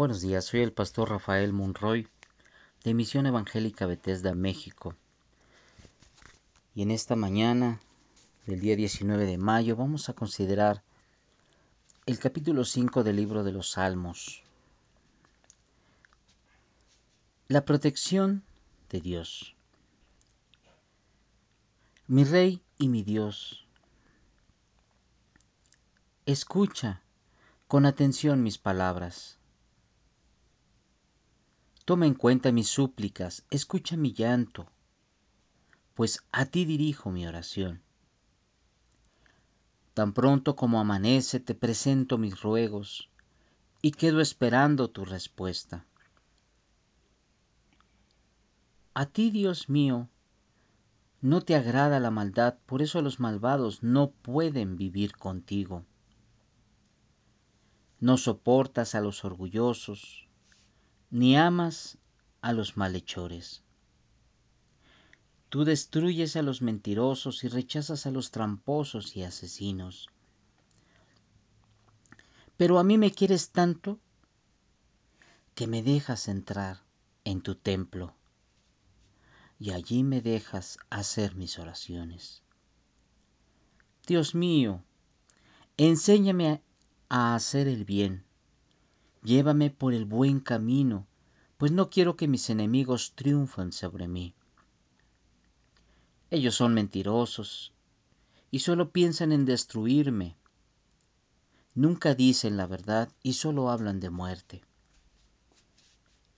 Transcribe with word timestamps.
Buenos 0.00 0.22
días, 0.22 0.46
soy 0.46 0.60
el 0.60 0.72
pastor 0.72 1.10
Rafael 1.10 1.52
Monroy 1.52 2.08
de 2.84 2.94
Misión 2.94 3.26
Evangélica 3.26 3.84
Bethesda, 3.84 4.34
México. 4.34 4.94
Y 6.74 6.80
en 6.80 6.90
esta 6.90 7.16
mañana 7.16 7.82
del 8.46 8.60
día 8.60 8.76
19 8.76 9.26
de 9.26 9.36
mayo 9.36 9.76
vamos 9.76 10.08
a 10.08 10.14
considerar 10.14 10.82
el 12.06 12.18
capítulo 12.18 12.64
5 12.64 13.04
del 13.04 13.16
libro 13.16 13.44
de 13.44 13.52
los 13.52 13.72
Salmos. 13.72 14.42
La 17.48 17.66
protección 17.66 18.42
de 18.88 19.02
Dios. 19.02 19.54
Mi 22.06 22.24
Rey 22.24 22.62
y 22.78 22.88
mi 22.88 23.02
Dios, 23.02 23.66
escucha 26.24 27.02
con 27.68 27.84
atención 27.84 28.42
mis 28.42 28.56
palabras 28.56 29.36
Toma 31.90 32.06
en 32.06 32.14
cuenta 32.14 32.52
mis 32.52 32.68
súplicas, 32.68 33.44
escucha 33.50 33.96
mi 33.96 34.12
llanto, 34.12 34.68
pues 35.96 36.22
a 36.30 36.46
ti 36.46 36.64
dirijo 36.64 37.10
mi 37.10 37.26
oración. 37.26 37.82
Tan 39.92 40.12
pronto 40.12 40.54
como 40.54 40.78
amanece 40.78 41.40
te 41.40 41.56
presento 41.56 42.16
mis 42.16 42.42
ruegos 42.42 43.10
y 43.82 43.90
quedo 43.90 44.20
esperando 44.20 44.88
tu 44.90 45.04
respuesta. 45.04 45.84
A 48.94 49.06
ti, 49.06 49.32
Dios 49.32 49.68
mío, 49.68 50.08
no 51.20 51.40
te 51.40 51.56
agrada 51.56 51.98
la 51.98 52.12
maldad, 52.12 52.54
por 52.66 52.82
eso 52.82 53.02
los 53.02 53.18
malvados 53.18 53.82
no 53.82 54.12
pueden 54.12 54.76
vivir 54.76 55.16
contigo. 55.16 55.84
No 57.98 58.16
soportas 58.16 58.94
a 58.94 59.00
los 59.00 59.24
orgullosos, 59.24 60.29
ni 61.10 61.36
amas 61.36 61.98
a 62.40 62.52
los 62.52 62.76
malhechores. 62.76 63.62
Tú 65.48 65.64
destruyes 65.64 66.36
a 66.36 66.42
los 66.42 66.62
mentirosos 66.62 67.42
y 67.42 67.48
rechazas 67.48 68.06
a 68.06 68.12
los 68.12 68.30
tramposos 68.30 69.16
y 69.16 69.24
asesinos. 69.24 70.08
Pero 72.56 72.78
a 72.78 72.84
mí 72.84 72.96
me 72.96 73.10
quieres 73.10 73.50
tanto 73.50 73.98
que 75.56 75.66
me 75.66 75.82
dejas 75.82 76.28
entrar 76.28 76.78
en 77.24 77.40
tu 77.40 77.56
templo 77.56 78.14
y 79.58 79.72
allí 79.72 80.04
me 80.04 80.20
dejas 80.20 80.78
hacer 80.88 81.34
mis 81.34 81.58
oraciones. 81.58 82.42
Dios 84.06 84.34
mío, 84.34 84.82
enséñame 85.76 86.62
a 87.08 87.34
hacer 87.34 87.66
el 87.66 87.84
bien 87.84 88.24
Llévame 89.22 89.68
por 89.70 89.92
el 89.92 90.06
buen 90.06 90.40
camino, 90.40 91.06
pues 91.60 91.72
no 91.72 91.90
quiero 91.90 92.16
que 92.16 92.26
mis 92.26 92.48
enemigos 92.48 93.12
triunfen 93.14 93.70
sobre 93.70 94.08
mí. 94.08 94.32
Ellos 96.30 96.54
son 96.54 96.72
mentirosos 96.72 97.74
y 98.50 98.60
solo 98.60 98.92
piensan 98.92 99.30
en 99.30 99.44
destruirme. 99.44 100.38
Nunca 101.74 102.14
dicen 102.14 102.56
la 102.56 102.66
verdad 102.66 103.10
y 103.22 103.34
solo 103.34 103.68
hablan 103.68 104.00
de 104.00 104.08
muerte. 104.08 104.62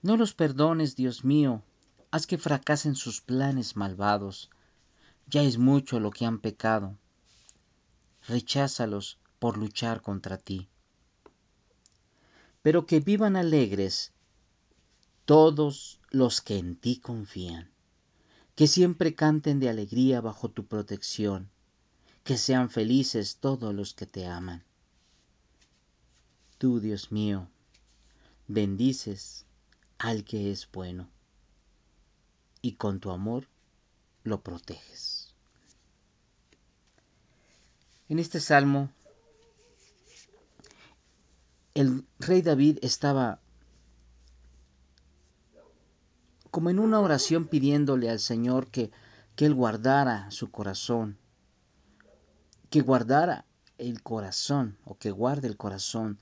No 0.03 0.17
los 0.17 0.35
perdones, 0.35 0.97
Dios 0.97 1.25
mío, 1.25 1.63
haz 2.11 2.27
que 2.27 2.37
fracasen 2.37 2.97
sus 2.97 3.21
planes 3.21 3.77
malvados. 3.77 4.51
Ya 5.29 5.45
es 5.45 5.57
mucho 5.57 6.01
lo 6.01 6.11
que 6.11 6.27
han 6.27 6.41
pecado. 6.41 6.99
Recházalos 8.27 9.21
por 9.39 9.57
luchar 9.57 10.03
contra 10.03 10.37
ti 10.37 10.69
pero 12.63 12.87
que 12.87 13.01
vivan 13.01 13.37
alegres 13.37 14.13
todos 15.25 16.01
los 16.11 16.41
que 16.41 16.59
en 16.59 16.77
ti 16.77 16.99
confían, 16.99 17.71
que 18.55 18.67
siempre 18.67 19.15
canten 19.15 19.61
de 19.61 19.69
alegría 19.69 20.21
bajo 20.21 20.51
tu 20.51 20.67
protección, 20.67 21.51
que 22.25 22.37
sean 22.37 22.71
felices 22.71 23.37
todos 23.37 23.75
los 23.75 23.95
que 23.95 24.07
te 24.07 24.27
aman. 24.27 24.65
Tú, 26.59 26.81
Dios 26.81 27.11
mío, 27.13 27.49
bendices 28.49 29.47
al 29.99 30.25
que 30.25 30.51
es 30.51 30.71
bueno 30.71 31.09
y 32.61 32.73
con 32.75 33.01
tu 33.01 33.11
amor 33.11 33.49
lo 34.25 34.43
proteges. 34.43 35.35
En 38.09 38.19
este 38.19 38.41
salmo 38.41 38.91
el 41.75 42.05
rey 42.19 42.43
David 42.43 42.79
estaba 42.83 43.41
como 46.53 46.69
en 46.69 46.79
una 46.79 47.01
oración 47.01 47.49
pidiéndole 47.49 48.11
al 48.11 48.21
Señor 48.21 48.67
que, 48.71 48.91
que 49.37 49.47
Él 49.47 49.55
guardara 49.55 50.31
su 50.31 50.51
corazón, 50.51 51.17
que 52.69 52.83
guardara 52.83 53.47
el 53.79 54.03
corazón 54.03 54.77
o 54.85 54.99
que 54.99 55.11
guarde 55.11 55.49
el 55.49 55.57
corazón 55.57 56.19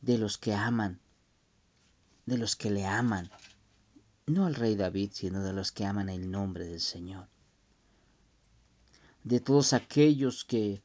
de 0.00 0.16
los 0.16 0.38
que 0.38 0.54
aman, 0.54 1.00
de 2.24 2.38
los 2.38 2.56
que 2.56 2.70
le 2.70 2.86
aman, 2.86 3.30
no 4.26 4.46
al 4.46 4.54
rey 4.54 4.74
David, 4.74 5.10
sino 5.12 5.42
de 5.42 5.52
los 5.52 5.70
que 5.70 5.84
aman 5.84 6.08
el 6.08 6.30
nombre 6.30 6.66
del 6.66 6.80
Señor, 6.80 7.28
de 9.22 9.38
todos 9.38 9.74
aquellos 9.74 10.46
que 10.46 10.82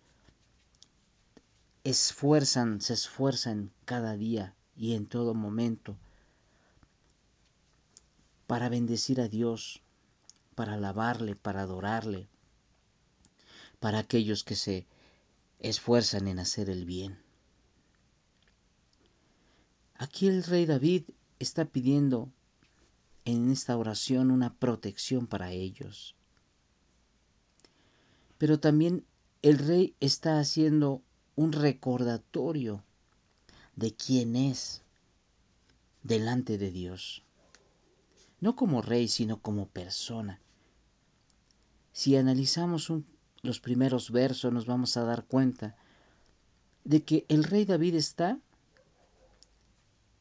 esfuerzan, 1.86 2.82
se 2.82 2.96
esfuerzan 2.96 3.72
cada 3.86 4.18
día 4.18 4.56
y 4.76 4.96
en 4.96 5.06
todo 5.06 5.34
momento 5.34 5.96
para 8.50 8.68
bendecir 8.68 9.22
a 9.22 9.28
Dios, 9.28 9.80
para 10.56 10.74
alabarle, 10.74 11.36
para 11.36 11.62
adorarle, 11.62 12.28
para 13.80 14.00
aquellos 14.00 14.44
que 14.44 14.56
se 14.56 14.88
esfuerzan 15.60 16.28
en 16.28 16.40
hacer 16.40 16.68
el 16.72 16.84
bien. 16.84 17.20
Aquí 19.94 20.28
el 20.28 20.44
rey 20.44 20.66
David 20.66 21.04
está 21.38 21.66
pidiendo 21.66 22.32
en 23.24 23.52
esta 23.52 23.78
oración 23.78 24.32
una 24.32 24.52
protección 24.56 25.28
para 25.28 25.52
ellos. 25.52 26.16
Pero 28.40 28.59
también 28.59 29.06
el 29.44 29.59
rey 29.59 29.94
está 30.00 30.40
haciendo 30.40 31.04
un 31.36 31.52
recordatorio 31.52 32.84
de 33.76 33.94
quién 33.94 34.36
es 34.36 34.82
delante 36.02 36.58
de 36.58 36.72
Dios. 36.72 37.22
No 38.42 38.56
como 38.56 38.82
rey, 38.82 39.08
sino 39.08 39.42
como 39.42 39.68
persona. 39.68 40.40
Si 41.92 42.16
analizamos 42.16 42.92
los 43.42 43.60
primeros 43.60 44.12
versos 44.12 44.54
nos 44.54 44.66
vamos 44.66 44.98
a 44.98 45.04
dar 45.04 45.26
cuenta 45.26 45.76
de 46.84 47.04
que 47.04 47.26
el 47.30 47.44
rey 47.44 47.66
David 47.66 47.96
está 47.96 48.40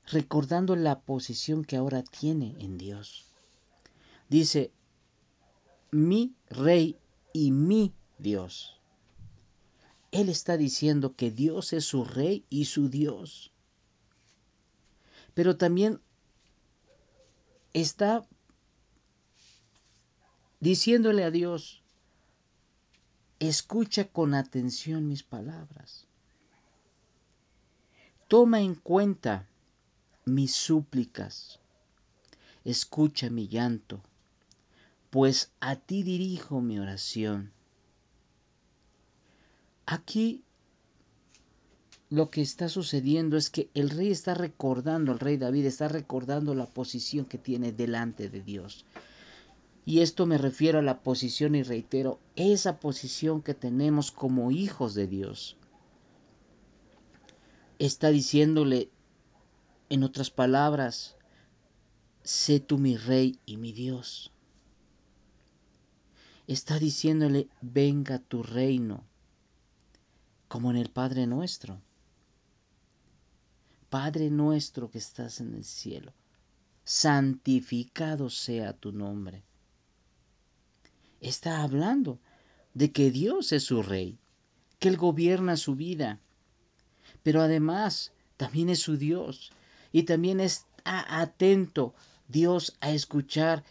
recordando 0.07 0.77
la 0.77 1.01
posición 1.01 1.65
que 1.65 1.77
ahora 1.77 2.03
tiene 2.03 2.57
en 2.59 2.79
Dios. 2.79 3.27
Dice, 4.29 4.73
mi 5.91 6.35
rey 6.49 6.97
y 7.33 7.51
mi 7.51 7.93
Dios. 8.19 8.81
Él 10.11 10.29
está 10.29 10.57
diciendo 10.57 11.15
que 11.15 11.31
Dios 11.31 11.73
es 11.73 11.85
su 11.85 12.05
rey 12.05 12.45
y 12.49 12.65
su 12.65 12.89
Dios. 12.89 13.53
Pero 15.35 15.57
también 15.57 16.01
está 17.73 18.27
diciéndole 20.61 21.25
a 21.25 21.31
Dios, 21.31 21.83
escucha 23.39 24.09
con 24.09 24.35
atención 24.35 25.07
mis 25.07 25.23
palabras. 25.23 26.07
Toma 28.27 28.61
en 28.61 28.75
cuenta 28.75 29.47
mis 30.25 30.55
súplicas. 30.55 31.61
Escucha 32.65 33.31
mi 33.31 33.49
llanto, 33.49 34.03
pues 35.11 35.53
a 35.61 35.77
ti 35.77 36.03
dirijo 36.03 36.61
mi 36.61 36.79
oración. 36.79 37.53
Aquí 39.87 40.45
lo 42.11 42.31
que 42.31 42.41
está 42.41 42.69
sucediendo 42.69 43.37
es 43.37 43.51
que 43.51 43.69
el 43.75 43.91
rey 43.91 44.11
está 44.11 44.35
recordando, 44.35 45.13
el 45.13 45.19
rey 45.19 45.37
David 45.37 45.67
está 45.67 45.89
recordando 45.89 46.55
la 46.55 46.67
posición 46.67 47.27
que 47.27 47.37
tiene 47.37 47.73
delante 47.73 48.31
de 48.31 48.41
Dios. 48.41 48.87
Y 49.85 50.01
esto 50.01 50.27
me 50.27 50.39
refiero 50.39 50.79
a 50.79 50.83
la 50.83 51.01
posición 51.01 51.55
y 51.55 51.63
reitero, 51.63 52.19
esa 52.37 52.79
posición 52.81 53.43
que 53.43 53.55
tenemos 53.55 54.11
como 54.11 54.51
hijos 54.51 54.95
de 54.95 55.07
Dios. 55.07 55.57
Está 57.79 58.09
diciéndole, 58.09 58.91
en 59.91 60.03
otras 60.03 60.31
palabras, 60.31 61.17
sé 62.23 62.61
tú 62.61 62.79
mi 62.79 62.97
rey 62.97 63.39
y 63.47 63.57
mi 63.57 63.73
Dios. 63.73 64.33
Está 66.47 66.79
diciéndole, 66.79 67.49
venga 67.61 68.19
tu 68.19 68.43
reino 68.43 69.05
como 70.49 70.71
en 70.71 70.79
el 70.79 70.91
Padre 70.91 71.27
nuestro. 71.27 71.81
Padre 73.91 74.29
nuestro 74.29 74.91
que 74.91 74.99
estás 74.99 75.41
en 75.41 75.55
el 75.55 75.65
cielo, 75.65 76.13
santificado 76.85 78.29
sea 78.29 78.75
tu 78.75 78.93
nombre. 78.93 79.43
Está 81.21 81.63
hablando 81.63 82.19
de 82.75 82.93
que 82.93 83.11
Dios 83.11 83.53
es 83.53 83.65
su 83.65 83.83
rey, 83.83 84.19
que 84.79 84.89
Él 84.89 84.99
gobierna 84.99 85.57
su 85.57 85.75
vida, 85.75 86.21
pero 87.23 87.41
además 87.41 88.13
también 88.37 88.69
es 88.69 88.81
su 88.81 88.99
Dios 88.99 89.53
y 89.91 90.03
también 90.03 90.39
está 90.41 91.21
atento 91.21 91.95
Dios 92.29 92.77
a 92.81 92.91
escuchar 92.91 93.65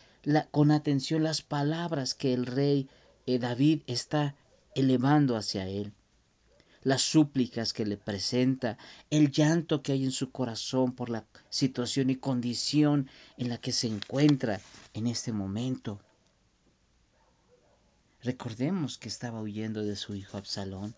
con 0.52 0.72
atención 0.72 1.24
las 1.24 1.44
palabras 1.44 2.16
que 2.16 2.34
el 2.34 2.48
rey 2.48 2.90
eh, 3.28 3.38
David 3.38 3.84
está 3.86 4.36
elevando 4.74 5.36
hacia 5.36 5.68
Él 5.68 5.94
las 6.88 7.02
súplicas 7.02 7.74
que 7.74 7.86
le 7.86 7.98
presenta, 7.98 8.78
el 9.10 9.30
llanto 9.30 9.84
que 9.84 9.92
hay 9.92 10.06
en 10.06 10.14
su 10.14 10.32
corazón 10.32 10.94
por 10.94 11.10
la 11.10 11.26
situación 11.50 12.10
y 12.10 12.16
condición 12.16 13.10
en 13.36 13.50
la 13.50 13.58
que 13.58 13.74
se 13.74 13.88
encuentra 13.88 14.62
en 14.94 15.08
este 15.08 15.34
momento. 15.34 16.00
Recordemos 18.24 18.98
que 18.98 19.10
estaba 19.10 19.42
huyendo 19.42 19.84
de 19.84 19.98
su 19.98 20.16
hijo 20.16 20.38
Absalón. 20.38 20.96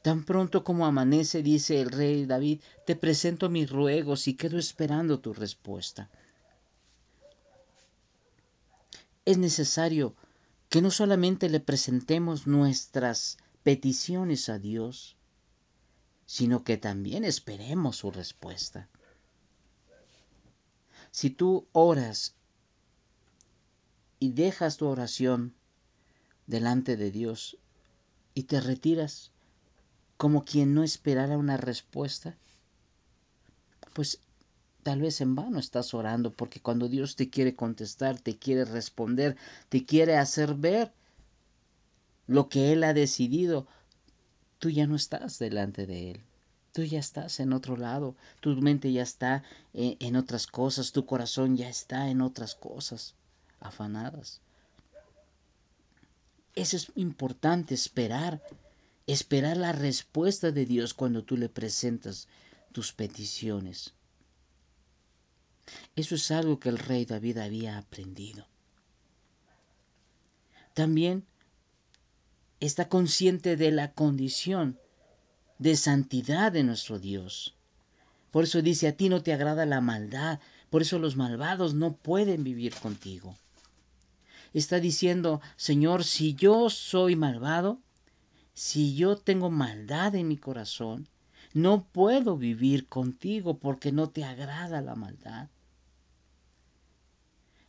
Tan 0.00 0.24
pronto 0.24 0.64
como 0.64 0.86
amanece, 0.86 1.42
dice 1.42 1.82
el 1.82 1.90
rey 1.90 2.24
David, 2.24 2.62
te 2.86 2.96
presento 2.96 3.50
mis 3.50 3.68
ruegos 3.68 4.26
y 4.26 4.32
quedo 4.32 4.56
esperando 4.56 5.20
tu 5.20 5.34
respuesta. 5.34 6.08
Es 9.26 9.36
necesario 9.36 10.16
que 10.68 10.82
no 10.82 10.90
solamente 10.90 11.48
le 11.48 11.60
presentemos 11.60 12.46
nuestras 12.46 13.38
peticiones 13.62 14.48
a 14.48 14.58
Dios, 14.58 15.16
sino 16.26 16.62
que 16.62 16.76
también 16.76 17.24
esperemos 17.24 17.96
su 17.96 18.10
respuesta. 18.10 18.88
Si 21.10 21.30
tú 21.30 21.66
oras 21.72 22.34
y 24.18 24.32
dejas 24.32 24.76
tu 24.76 24.86
oración 24.86 25.54
delante 26.46 26.96
de 26.96 27.10
Dios 27.10 27.56
y 28.34 28.44
te 28.44 28.60
retiras 28.60 29.32
como 30.18 30.44
quien 30.44 30.74
no 30.74 30.82
esperara 30.82 31.38
una 31.38 31.56
respuesta, 31.56 32.36
pues 33.94 34.20
Tal 34.88 35.02
vez 35.02 35.20
en 35.20 35.34
vano 35.34 35.58
estás 35.58 35.92
orando 35.92 36.32
porque 36.32 36.62
cuando 36.62 36.88
Dios 36.88 37.14
te 37.14 37.28
quiere 37.28 37.54
contestar, 37.54 38.18
te 38.18 38.38
quiere 38.38 38.64
responder, 38.64 39.36
te 39.68 39.84
quiere 39.84 40.16
hacer 40.16 40.54
ver 40.54 40.94
lo 42.26 42.48
que 42.48 42.72
Él 42.72 42.82
ha 42.84 42.94
decidido, 42.94 43.66
tú 44.58 44.70
ya 44.70 44.86
no 44.86 44.96
estás 44.96 45.38
delante 45.38 45.84
de 45.84 46.12
Él. 46.12 46.20
Tú 46.72 46.84
ya 46.84 47.00
estás 47.00 47.38
en 47.38 47.52
otro 47.52 47.76
lado, 47.76 48.16
tu 48.40 48.56
mente 48.56 48.90
ya 48.90 49.02
está 49.02 49.42
eh, 49.74 49.98
en 50.00 50.16
otras 50.16 50.46
cosas, 50.46 50.90
tu 50.92 51.04
corazón 51.04 51.58
ya 51.58 51.68
está 51.68 52.08
en 52.08 52.22
otras 52.22 52.54
cosas 52.54 53.14
afanadas. 53.60 54.40
Eso 56.54 56.78
es 56.78 56.90
importante, 56.94 57.74
esperar, 57.74 58.40
esperar 59.06 59.58
la 59.58 59.72
respuesta 59.72 60.50
de 60.50 60.64
Dios 60.64 60.94
cuando 60.94 61.24
tú 61.24 61.36
le 61.36 61.50
presentas 61.50 62.26
tus 62.72 62.94
peticiones. 62.94 63.92
Eso 65.96 66.14
es 66.14 66.30
algo 66.30 66.58
que 66.58 66.68
el 66.68 66.78
rey 66.78 67.04
David 67.04 67.38
había 67.38 67.78
aprendido. 67.78 68.46
También 70.74 71.24
está 72.60 72.88
consciente 72.88 73.56
de 73.56 73.70
la 73.70 73.92
condición 73.92 74.78
de 75.58 75.76
santidad 75.76 76.52
de 76.52 76.62
nuestro 76.62 76.98
Dios. 76.98 77.56
Por 78.30 78.44
eso 78.44 78.62
dice, 78.62 78.88
a 78.88 78.96
ti 78.96 79.08
no 79.08 79.22
te 79.22 79.32
agrada 79.32 79.66
la 79.66 79.80
maldad, 79.80 80.40
por 80.70 80.82
eso 80.82 80.98
los 80.98 81.16
malvados 81.16 81.74
no 81.74 81.96
pueden 81.96 82.44
vivir 82.44 82.74
contigo. 82.74 83.36
Está 84.54 84.80
diciendo, 84.80 85.40
Señor, 85.56 86.04
si 86.04 86.34
yo 86.34 86.70
soy 86.70 87.16
malvado, 87.16 87.80
si 88.54 88.94
yo 88.94 89.16
tengo 89.16 89.50
maldad 89.50 90.14
en 90.14 90.28
mi 90.28 90.36
corazón, 90.36 91.08
no 91.54 91.84
puedo 91.84 92.36
vivir 92.36 92.86
contigo 92.88 93.58
porque 93.58 93.92
no 93.92 94.10
te 94.10 94.24
agrada 94.24 94.80
la 94.80 94.94
maldad. 94.94 95.48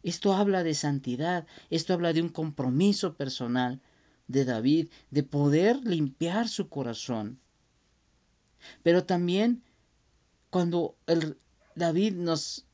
Esto 0.04 0.34
habla 0.34 0.64
de 0.64 0.74
santidad, 0.74 1.46
esto 1.70 1.94
habla 1.94 2.14
de 2.14 2.22
un 2.22 2.30
compromiso 2.30 3.16
personal 3.16 3.82
de 4.28 4.46
David, 4.46 4.90
de 5.12 5.24
poder 5.24 5.78
limpiar 5.86 6.48
su 6.48 6.70
corazón. 6.70 7.40
Pero 8.84 9.06
también 9.06 9.64
cuando 10.50 10.96
el, 11.08 11.38
David 11.76 12.14
nos, 12.14 12.66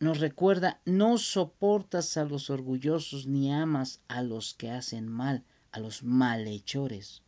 nos 0.00 0.20
recuerda, 0.20 0.80
no 0.84 1.18
soportas 1.18 2.16
a 2.16 2.24
los 2.24 2.50
orgullosos 2.50 3.26
ni 3.26 3.52
amas 3.52 4.00
a 4.08 4.22
los 4.22 4.54
que 4.54 4.70
hacen 4.70 5.08
mal, 5.08 5.44
a 5.72 5.80
los 5.80 6.02
malhechores. 6.02 7.22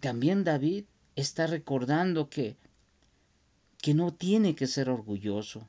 También 0.00 0.42
David 0.44 0.84
está 1.14 1.46
recordando 1.46 2.28
que, 2.28 2.56
que 3.78 3.94
no 3.94 4.12
tiene 4.12 4.54
que 4.54 4.66
ser 4.66 4.90
orgulloso, 4.90 5.68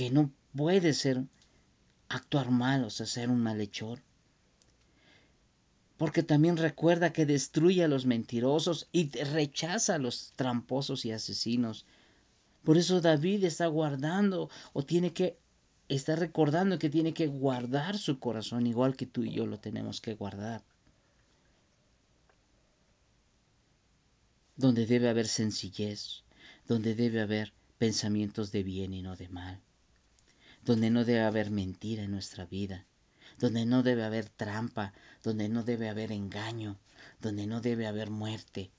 que 0.00 0.08
no 0.08 0.32
puede 0.56 0.94
ser 0.94 1.26
actuar 2.08 2.50
mal, 2.50 2.84
o 2.84 2.88
sea, 2.88 3.04
ser 3.04 3.28
un 3.28 3.42
malhechor. 3.42 4.00
Porque 5.98 6.22
también 6.22 6.56
recuerda 6.56 7.12
que 7.12 7.26
destruye 7.26 7.84
a 7.84 7.88
los 7.88 8.06
mentirosos 8.06 8.88
y 8.92 9.10
rechaza 9.10 9.96
a 9.96 9.98
los 9.98 10.32
tramposos 10.36 11.04
y 11.04 11.12
asesinos. 11.12 11.84
Por 12.64 12.78
eso 12.78 13.02
David 13.02 13.44
está 13.44 13.66
guardando 13.66 14.48
o 14.72 14.86
tiene 14.86 15.12
que 15.12 15.36
está 15.90 16.16
recordando 16.16 16.78
que 16.78 16.88
tiene 16.88 17.12
que 17.12 17.26
guardar 17.26 17.98
su 17.98 18.18
corazón 18.18 18.66
igual 18.66 18.96
que 18.96 19.04
tú 19.04 19.24
y 19.24 19.32
yo 19.32 19.44
lo 19.44 19.60
tenemos 19.60 20.00
que 20.00 20.14
guardar. 20.14 20.62
Donde 24.56 24.86
debe 24.86 25.10
haber 25.10 25.28
sencillez, 25.28 26.22
donde 26.66 26.94
debe 26.94 27.20
haber 27.20 27.52
pensamientos 27.76 28.50
de 28.50 28.62
bien 28.62 28.94
y 28.94 29.02
no 29.02 29.14
de 29.14 29.28
mal 29.28 29.60
donde 30.64 30.90
no 30.90 31.04
debe 31.04 31.22
haber 31.22 31.50
mentira 31.50 32.02
en 32.02 32.10
nuestra 32.10 32.46
vida, 32.46 32.86
donde 33.38 33.64
no 33.64 33.82
debe 33.82 34.04
haber 34.04 34.28
trampa, 34.28 34.92
donde 35.22 35.48
no 35.48 35.62
debe 35.62 35.88
haber 35.88 36.12
engaño, 36.12 36.78
donde 37.20 37.46
no 37.46 37.60
debe 37.60 37.86
haber 37.86 38.10
muerte. 38.10 38.70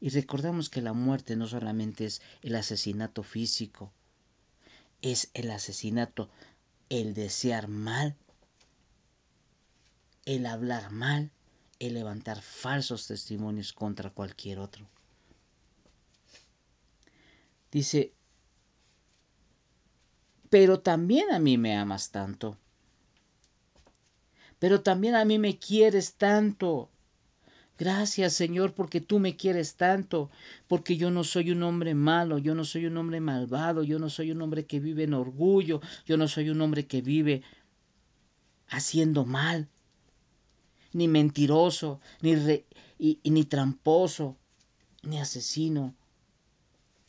Y 0.00 0.10
recordamos 0.10 0.70
que 0.70 0.80
la 0.80 0.92
muerte 0.92 1.36
no 1.36 1.46
solamente 1.46 2.04
es 2.06 2.22
el 2.42 2.54
asesinato 2.54 3.22
físico, 3.22 3.92
es 5.02 5.30
el 5.34 5.50
asesinato, 5.50 6.30
el 6.88 7.14
desear 7.14 7.68
mal, 7.68 8.16
el 10.24 10.46
hablar 10.46 10.90
mal, 10.90 11.30
el 11.78 11.94
levantar 11.94 12.42
falsos 12.42 13.06
testimonios 13.06 13.72
contra 13.72 14.10
cualquier 14.10 14.58
otro. 14.58 14.88
Dice 17.70 18.12
pero 20.50 20.80
también 20.80 21.30
a 21.32 21.38
mí 21.38 21.58
me 21.58 21.76
amas 21.76 22.10
tanto. 22.10 22.56
Pero 24.58 24.82
también 24.82 25.14
a 25.14 25.24
mí 25.24 25.38
me 25.38 25.58
quieres 25.58 26.14
tanto. 26.14 26.90
Gracias 27.78 28.32
Señor 28.32 28.74
porque 28.74 29.00
tú 29.00 29.20
me 29.20 29.36
quieres 29.36 29.76
tanto, 29.76 30.30
porque 30.66 30.96
yo 30.96 31.12
no 31.12 31.22
soy 31.22 31.52
un 31.52 31.62
hombre 31.62 31.94
malo, 31.94 32.38
yo 32.38 32.56
no 32.56 32.64
soy 32.64 32.86
un 32.86 32.96
hombre 32.96 33.20
malvado, 33.20 33.84
yo 33.84 34.00
no 34.00 34.10
soy 34.10 34.32
un 34.32 34.42
hombre 34.42 34.66
que 34.66 34.80
vive 34.80 35.04
en 35.04 35.14
orgullo, 35.14 35.80
yo 36.04 36.16
no 36.16 36.26
soy 36.26 36.50
un 36.50 36.60
hombre 36.60 36.88
que 36.88 37.02
vive 37.02 37.42
haciendo 38.68 39.24
mal, 39.24 39.68
ni 40.92 41.06
mentiroso, 41.06 42.00
ni, 42.20 42.34
ni 43.22 43.44
tramposo, 43.44 44.36
ni 45.04 45.20
asesino, 45.20 45.94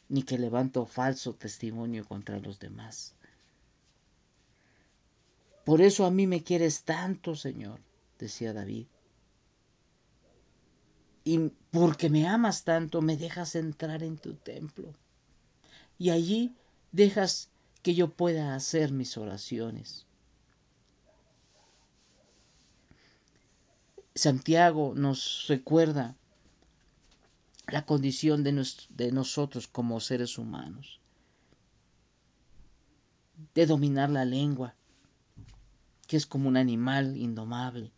ni 0.08 0.22
que 0.22 0.38
levanto 0.38 0.86
falso 0.86 1.34
testimonio 1.34 2.06
contra 2.06 2.40
los 2.40 2.60
demás. 2.60 3.16
Por 5.70 5.82
eso 5.82 6.08
a 6.08 6.10
mí 6.10 6.26
me 6.26 6.42
quieres 6.42 6.82
tanto, 6.82 7.36
Señor, 7.36 7.80
decía 8.18 8.54
David. 8.54 8.88
Y 11.24 11.52
porque 11.70 12.10
me 12.10 12.28
amas 12.28 12.64
tanto, 12.64 13.04
me 13.04 13.18
dejas 13.18 13.54
entrar 13.54 14.02
en 14.02 14.18
tu 14.18 14.34
templo. 14.34 14.96
Y 16.00 16.10
allí 16.10 16.56
dejas 16.92 17.52
que 17.84 17.94
yo 17.94 18.10
pueda 18.10 18.56
hacer 18.56 18.92
mis 18.92 19.16
oraciones. 19.16 20.08
Santiago 24.16 24.94
nos 24.96 25.46
recuerda 25.48 26.18
la 27.68 27.86
condición 27.86 28.44
de, 28.44 29.12
nosotros 29.12 29.68
como 29.68 30.00
seres 30.00 30.40
humanos, 30.40 31.00
de 33.54 33.68
dominar 33.68 34.10
la 34.10 34.26
lengua, 34.26 34.74
que 36.10 36.18
es 36.18 36.26
como 36.26 36.50
un 36.50 36.58
animal 36.58 37.16
indomable. 37.18 37.92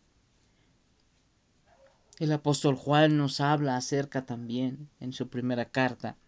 El 2.18 2.30
apóstol 2.30 2.76
Juan 2.76 3.16
nos 3.16 3.40
habla 3.40 3.74
acerca 3.78 4.26
también 4.26 4.90
en 5.00 5.14
su 5.14 5.28
primera 5.28 5.64
carta, 5.64 6.18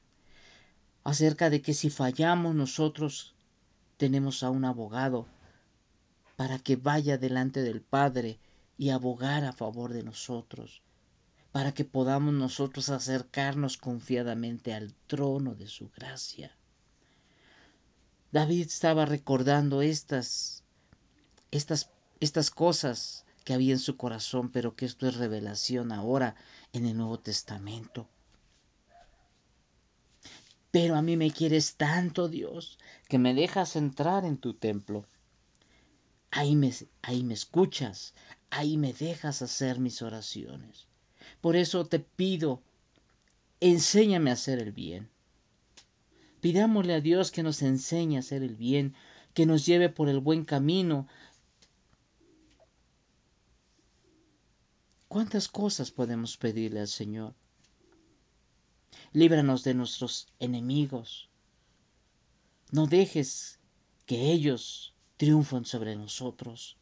acerca 1.05 1.51
de 1.51 1.61
que 1.61 1.75
si 1.75 1.91
fallamos 1.91 2.55
nosotros 2.55 3.35
tenemos 3.99 4.43
a 4.43 4.49
un 4.49 4.65
abogado 4.65 5.27
para 6.37 6.59
que 6.59 6.77
vaya 6.77 7.19
delante 7.19 7.61
del 7.61 7.83
Padre 7.83 8.39
y 8.79 8.89
abogar 8.89 9.45
a 9.45 9.53
favor 9.53 9.93
de 9.93 10.05
nosotros, 10.05 10.81
para 11.53 11.73
que 11.73 11.85
podamos 11.85 12.33
nosotros 12.33 12.89
acercarnos 12.89 13.77
confiadamente 13.77 14.73
al 14.73 14.95
trono 15.07 15.55
de 15.55 15.67
su 15.67 15.91
gracia. 15.91 16.51
David 18.33 18.69
estaba 18.69 19.05
recordando 19.05 19.83
estas, 19.83 20.64
estas, 21.57 21.91
estas 22.21 22.51
cosas 22.51 23.25
que 23.45 23.55
había 23.55 23.73
en 23.73 23.79
su 23.79 23.97
corazón, 23.97 24.51
pero 24.51 24.75
que 24.75 24.87
esto 24.87 25.07
es 25.07 25.17
revelación 25.17 25.93
ahora 25.93 26.35
en 26.73 26.87
el 26.87 26.97
Nuevo 26.97 27.21
Testamento. 27.21 28.09
Pero 30.71 30.97
a 30.97 31.03
mí 31.03 31.17
me 31.17 31.31
quieres 31.31 31.77
tanto, 31.77 32.29
Dios, 32.29 32.79
que 33.09 33.19
me 33.19 33.35
dejas 33.35 33.77
entrar 33.77 34.25
en 34.25 34.39
tu 34.39 34.55
templo. 34.55 35.05
Ahí 36.33 36.57
me, 36.57 36.73
ahí 37.03 37.23
me 37.23 37.35
escuchas, 37.35 38.15
ahí 38.51 38.77
me 38.77 38.93
dejas 38.93 39.41
hacer 39.43 39.79
mis 39.79 40.03
oraciones. 40.03 40.89
Por 41.41 41.55
eso 41.55 41.87
te 41.87 42.01
pido, 42.01 42.63
enséñame 43.61 44.31
a 44.31 44.33
hacer 44.33 44.59
el 44.59 44.73
bien. 44.73 45.09
Pidámosle 46.41 46.95
a 46.95 47.01
Dios 47.01 47.31
que 47.31 47.45
nos 47.45 47.63
enseñe 47.63 48.17
a 48.17 48.21
hacer 48.21 48.43
el 48.43 48.57
bien, 48.57 48.95
que 49.35 49.47
nos 49.47 49.67
lleve 49.67 49.91
por 49.91 50.09
el 50.09 50.21
buen 50.21 50.45
camino. 50.45 51.07
¿Cuántas 55.15 55.47
cosas 55.47 55.93
podemos 55.93 56.37
pedirle 56.37 56.81
al 56.81 56.89
Señor? 56.89 57.37
Líbranos 59.13 59.63
de 59.63 59.73
nuestros 59.73 60.27
enemigos. 60.41 61.29
No 62.73 62.89
dejes 62.89 63.61
que 64.07 64.33
ellos 64.33 64.93
triunfan 65.17 65.67
sobre 65.67 65.95
nosotros. 65.95 66.77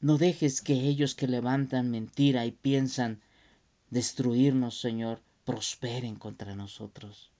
No 0.00 0.16
dejes 0.16 0.60
que 0.60 0.74
ellos 0.74 1.16
que 1.16 1.26
levantan 1.26 1.90
mentira 1.90 2.46
y 2.46 2.52
piensan 2.52 3.20
destruirnos, 3.90 4.78
Señor, 4.78 5.20
prosperen 5.44 6.14
contra 6.14 6.54
nosotros. 6.54 7.32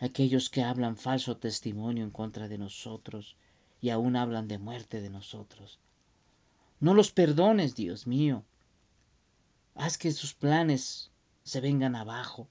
Aquellos 0.00 0.48
que 0.50 0.62
hablan 0.62 0.96
falso 0.96 1.36
testimonio 1.36 2.04
en 2.04 2.10
contra 2.10 2.48
de 2.48 2.58
nosotros 2.58 3.36
y 3.80 3.90
aún 3.90 4.16
hablan 4.16 4.48
de 4.48 4.58
muerte 4.58 5.00
de 5.00 5.10
nosotros. 5.10 5.78
No 6.80 6.94
los 6.94 7.10
perdones, 7.10 7.74
Dios 7.74 8.06
mío. 8.06 8.44
Haz 9.74 9.98
que 9.98 10.12
sus 10.12 10.34
planes 10.34 11.10
se 11.42 11.60
vengan 11.60 11.96
abajo. 11.96 12.48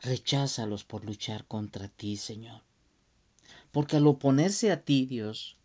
Recházalos 0.00 0.84
por 0.84 1.04
luchar 1.04 1.46
contra 1.46 1.88
ti, 1.88 2.16
Señor. 2.16 2.62
Porque 3.70 3.96
al 3.96 4.06
oponerse 4.06 4.72
a 4.72 4.82
ti, 4.82 5.06
Dios, 5.06 5.56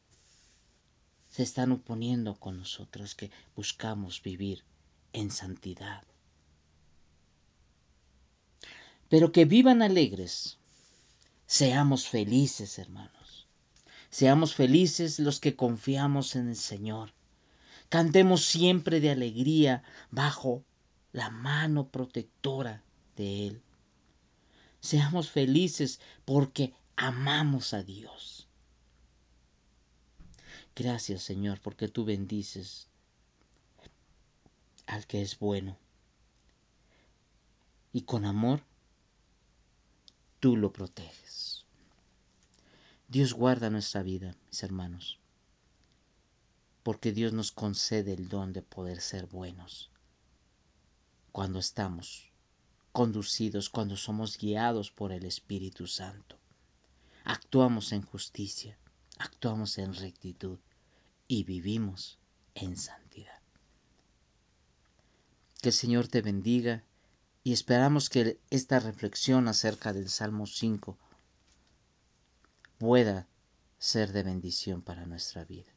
se 1.30 1.44
están 1.44 1.72
oponiendo 1.72 2.36
con 2.36 2.58
nosotros 2.58 3.16
que 3.16 3.32
buscamos 3.56 4.22
vivir 4.22 4.64
en 5.14 5.32
santidad. 5.32 6.04
Pero 9.12 9.34
que 9.34 9.44
vivan 9.44 9.82
alegres. 9.82 10.58
Seamos 11.46 12.08
felices, 12.08 12.80
hermanos. 12.80 13.46
Seamos 14.10 14.56
felices 14.56 15.20
los 15.20 15.42
que 15.42 15.58
confiamos 15.58 16.38
en 16.38 16.48
el 16.48 16.56
Señor. 16.56 17.12
Cantemos 17.90 18.46
siempre 18.46 19.02
de 19.02 19.12
alegría 19.12 19.84
bajo 20.12 20.64
la 21.12 21.30
mano 21.30 21.90
protectora 21.90 22.84
de 23.18 23.48
Él. 23.48 23.62
Seamos 24.80 25.30
felices 25.30 26.00
porque 26.24 26.74
amamos 26.96 27.74
a 27.74 27.84
Dios. 27.84 28.48
Gracias 30.74 31.22
Señor 31.22 31.60
porque 31.60 31.90
tú 31.90 32.06
bendices 32.06 32.88
al 34.88 35.06
que 35.06 35.22
es 35.22 35.38
bueno. 35.38 35.78
Y 37.92 38.04
con 38.04 38.24
amor 38.24 38.71
tú 40.42 40.58
lo 40.58 40.74
proteges. 40.74 41.66
Dios 43.08 43.34
guarda 43.34 43.70
nuestra 43.70 44.02
vida, 44.02 44.36
mis 44.48 44.64
hermanos, 44.64 45.20
porque 46.82 47.12
Dios 47.12 47.32
nos 47.32 47.52
concede 47.52 48.14
el 48.14 48.28
don 48.28 48.52
de 48.52 48.64
poder 48.64 49.02
ser 49.02 49.28
buenos 49.28 49.92
cuando 51.32 51.60
estamos 51.60 52.32
conducidos, 52.92 53.70
cuando 53.70 53.96
somos 53.96 54.40
guiados 54.40 54.92
por 54.92 55.12
el 55.12 55.26
Espíritu 55.26 55.86
Santo. 55.86 56.38
Actuamos 57.24 57.92
en 57.92 58.02
justicia, 58.02 58.80
actuamos 59.20 59.78
en 59.78 59.94
rectitud 59.94 60.58
y 61.28 61.44
vivimos 61.44 62.18
en 62.56 62.78
santidad. 62.78 63.40
Que 65.62 65.70
el 65.70 65.74
Señor 65.74 66.08
te 66.08 66.24
bendiga 66.24 66.84
y 67.44 67.54
esperamos 67.54 68.10
que 68.10 68.40
esta 68.50 68.80
reflexión 68.80 69.48
acerca 69.48 69.94
del 69.94 70.10
Salmo 70.10 70.46
5 70.46 70.98
pueda 72.78 73.28
ser 73.80 74.12
de 74.12 74.24
bendición 74.24 74.82
para 74.82 75.06
nuestra 75.06 75.44
vida. 75.44 75.72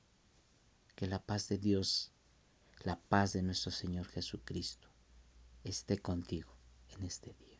Que 0.95 1.07
la 1.07 1.21
paz 1.21 1.49
de 1.49 1.59
Dios, 1.59 2.13
la 2.83 3.01
paz 3.01 3.33
de 3.33 3.43
nuestro 3.43 3.71
Señor 3.71 4.07
Jesucristo, 4.09 4.89
esté 5.65 5.99
contigo 5.99 6.55
en 6.91 7.05
este 7.05 7.35
día. 7.35 7.54